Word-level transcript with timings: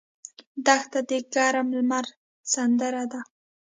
دښته 0.65 0.99
د 1.09 1.11
ګرم 1.33 1.67
لمر 1.75 2.05
سندره 2.53 3.03
ده. 3.11 3.21